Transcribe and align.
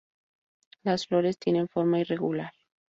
Las 0.81 1.05
flores 1.05 1.37
tienen 1.37 1.67
forma 1.67 1.99
irregular. 1.99 2.53